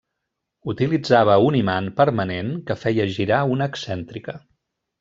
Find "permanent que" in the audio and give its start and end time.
2.01-2.79